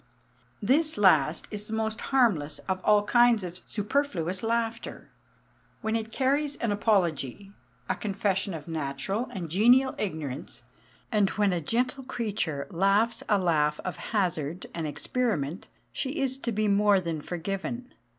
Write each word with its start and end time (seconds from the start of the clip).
This 0.63 0.97
last 0.97 1.47
is 1.51 1.65
the 1.65 1.73
most 1.73 2.01
harmless 2.09 2.57
of 2.67 2.81
all 2.83 3.03
kinds 3.03 3.43
of 3.43 3.61
superfluous 3.67 4.41
laughter. 4.41 5.11
When 5.81 5.95
it 5.95 6.11
carries 6.11 6.55
an 6.55 6.71
apology, 6.71 7.51
a 7.87 7.93
confession 7.95 8.55
of 8.55 8.67
natural 8.67 9.29
and 9.31 9.47
genial 9.47 9.93
ignorance, 9.99 10.63
and 11.11 11.29
when 11.29 11.53
a 11.53 11.61
gentle 11.61 12.03
creature 12.03 12.65
laughs 12.71 13.21
a 13.29 13.37
laugh 13.37 13.79
of 13.85 13.97
hazard 14.09 14.65
and 14.73 14.87
experiment, 14.87 15.67
she 15.93 16.19
is 16.19 16.39
to 16.39 16.51
be 16.51 16.67
more 16.67 16.99
than 16.99 17.21
forgiven. 17.21 17.93